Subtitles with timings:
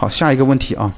[0.00, 0.90] 好，下一个问题啊。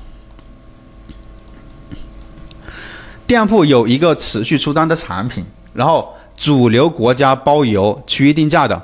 [3.26, 8.80] 店铺有一个持续出单的产品，然后主流国家包邮、区域定价的，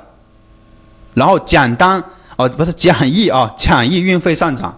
[1.13, 2.03] 然后简单
[2.35, 4.77] 哦，不是简易啊，简易运费上涨，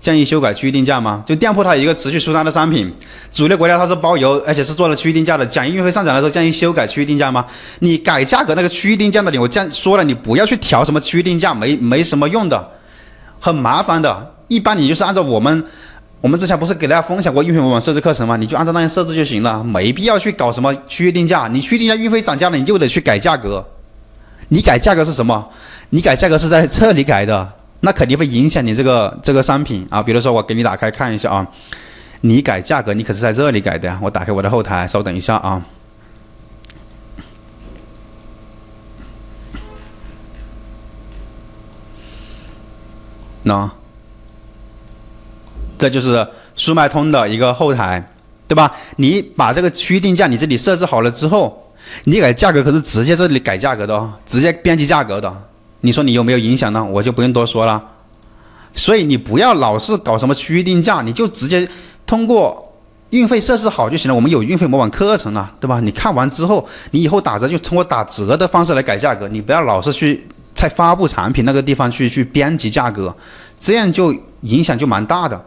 [0.00, 1.22] 建议修改区域定价吗？
[1.24, 2.92] 就店铺它有一个持续出单的商品，
[3.30, 7.46] 主流国家它是包邮，而且是做了区域定价的，简易运费上涨的时候建议修改区域定价吗？
[7.78, 12.72] 你改价格那个区域定价的你，我这样说了，你不要去调什么区域定价，没没什么用的，
[13.38, 14.33] 很麻烦的。
[14.48, 15.64] 一般你就是按照我们，
[16.20, 18.36] 我们之前不是给大家分享过运费模板设置课程吗？
[18.36, 21.48] 你就按照那样设置就行了，没必要去搞什么区域定价。
[21.48, 23.66] 你区域定价运费涨价了，你就得去改价格。
[24.48, 25.50] 你改价格是什么？
[25.90, 30.02] 你改价格是在这里改的，那肯定会影响你这个这个商品啊。
[30.02, 31.46] 比如说我给你打开看一下啊，
[32.20, 33.98] 你改价格你可是在这里改的。
[34.02, 35.62] 我打开我的后台，稍等一下啊。
[43.42, 43.70] 那。
[45.84, 48.02] 这就是速卖通的一个后台，
[48.48, 48.72] 对吧？
[48.96, 51.62] 你把这个区域定价你这里设置好了之后，
[52.04, 55.30] 你改价格可是直接这里改价格的哦，直接编辑价格的。
[55.82, 56.82] 你说你有没有影响呢？
[56.82, 57.82] 我就不用多说了。
[58.72, 61.68] 所以你不要老是搞什么区域定价，你就直接
[62.06, 62.72] 通过
[63.10, 64.14] 运费设置好就行了。
[64.14, 65.80] 我们有运费模板课程了，对吧？
[65.80, 73.14] 你看完之后，你以后打折就通过打折的方式来改价格，你不要老是去在发布产品那个地方去去编辑价格，
[73.58, 75.44] 这样就影响就蛮大的。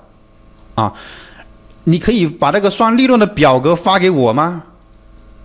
[0.78, 0.94] 啊，
[1.86, 4.64] 你可以把那个算利润的表格发给我吗？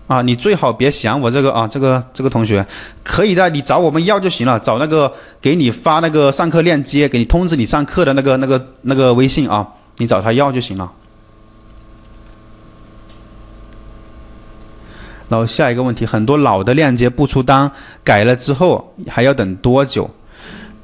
[0.08, 2.66] 啊，你最好别想我这个啊，这个这个同学
[3.02, 5.10] 可以的，你找我们要就行了，找那个
[5.40, 9.66] 给你发那个上课链接，给你通知你上课的那个那个那个微信啊，
[9.96, 10.92] 你找他要就行了。
[15.30, 17.72] 然后下一个问题，很多老的链接不出单，
[18.04, 20.10] 改了之后还要等多久？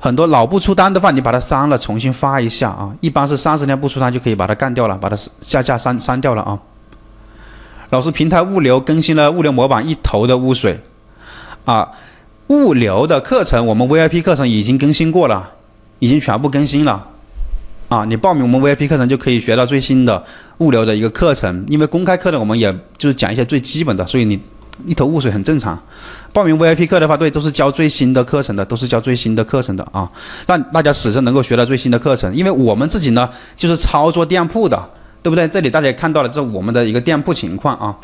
[0.01, 2.95] 很多老不出单的话，你把它删了，重新发一下啊。
[3.01, 6.59] 一般是三十天不出单就可以把它干掉了，把它下架删删掉了啊。
[7.91, 10.79] 老师，平台物流更新了物流模板一头的污水
[11.65, 11.89] 啊。
[12.47, 15.51] 物流的课程，我们 VIP 课程已经更新过了，
[15.99, 17.09] 已经全部更新了
[17.89, 18.05] 啊。
[18.05, 20.25] 你报名我们 VIP 课程就可以学到最新的
[20.59, 24.41] 物流的一个课程，因为公开课呢，我们也就是讲一些最基本的，所以你。
[24.87, 25.79] 一头雾水很正常，
[26.33, 30.09] 报名 VIP 课的话，对，都是教最新的课程的，都是教最新的课程的啊，
[30.47, 32.35] 让大家始终能够学到最新的课程。
[32.35, 34.91] 因为我们自己呢，就是操作店铺的，
[35.23, 35.49] 对不对？
[35.49, 37.97] 这里大家看到了，这是我们的一个店铺情况啊，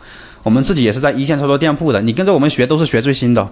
[0.42, 3.48] 我们自己也是在一线操作店铺的，你跟着我们学都是学最新的。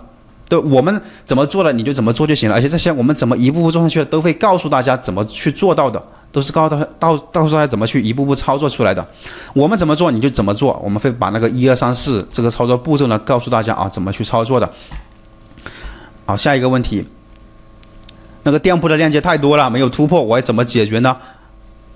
[0.49, 9.07] 对，我们怎么做的你就怎么做就行了，而且这些我们怎么一步步做上去的，都会告诉大家怎么去做到的，都是告诉他到告诉大家怎么去一步步操作出来的。
[9.55, 14.71] 我们怎么做你就怎么做，我们会把那个一二三四这个操作步骤呢告诉大家啊，怎么去操作的。
[16.27, 17.07] 好，下一个问题，
[18.43, 21.17] 那个店铺的链接太多了，没有突破，我怎么解决呢？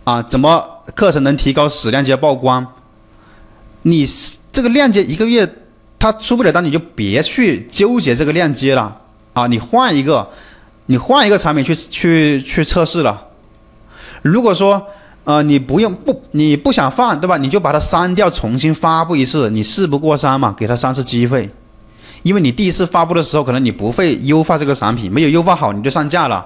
[0.05, 0.65] 啊，怎么
[0.95, 2.67] 课程能提高死链接曝光？
[3.83, 4.07] 你
[4.51, 5.47] 这个链接一个月。
[5.99, 8.97] 他出不了单，你就别去纠结这个链接了
[9.33, 9.47] 啊！
[9.47, 10.29] 你换一个，
[10.87, 13.29] 你换一个产品去去去测试了。
[14.23, 14.87] 如果说
[15.25, 17.37] 呃你不用不你不想放对吧？
[17.37, 19.51] 你就把它删掉，重新发布一次。
[19.51, 21.51] 你事不过三嘛，给他三次机会。
[22.23, 26.45] 因为你第一次发布的时候，可能你不会优化这个产品，没有优化好你就上架了。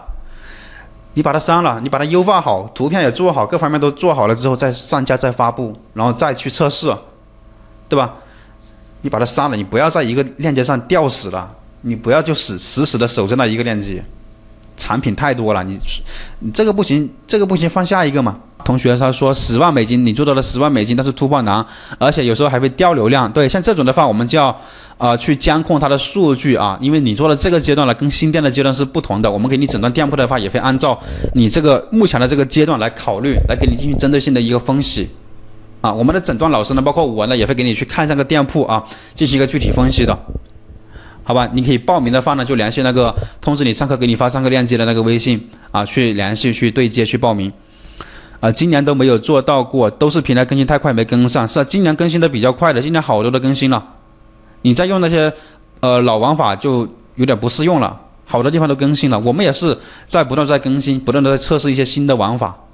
[1.15, 6.95] 你把它删了，你把它优化好，图片也做好，各方面都做好了之后再上架再发布，然后再去测试，
[7.89, 8.15] 对吧？
[9.03, 11.51] 你把它删了，你不要在一个链接上吊死了，
[11.83, 14.05] 你不要就死死死的守着那一个链接，
[14.77, 15.79] 产品太多了，你
[16.41, 18.37] 你这个不行，这个不行，放下一个嘛。
[18.63, 21.65] 同学他说十万美金你做到了十万美金，但是突破难，
[21.99, 23.31] 而且有时候还会掉流量。
[23.33, 24.55] 对，像这种的话，我们就要
[24.99, 29.31] 啊去监控它的数据啊，因为你做的这个阶段了，跟新店的阶段是不同的。
[29.31, 30.97] 我们给你诊断店铺的话，也会按照
[31.33, 35.09] 你这个目前的这个阶段来考虑，来给你进行针对性的一个分析。
[35.81, 40.19] 啊，我们的诊断老师呢，包括我呢，也会给你去看这个店铺啊，进行一个具体分析的，
[41.25, 41.49] 好吧？
[41.55, 47.51] 你可以报名的话呢，就联系那个通知你上课给你发上课链接的那个微信啊，去联系去对接去报名。
[48.41, 53.83] 啊，今年都没有做到过，都是平台更新太快没跟上，是啊，今年更新的比较快的，今年好多都更新了，
[54.63, 55.33] 你再用那些
[55.81, 56.87] 呃老玩法就
[57.17, 59.79] 有点不适用了，好多地方都更新了，我们也是
[60.09, 62.65] 在不断在更新，不断的在测试一些新的玩法。